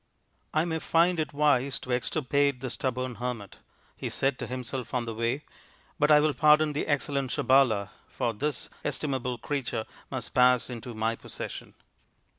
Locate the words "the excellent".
6.73-7.29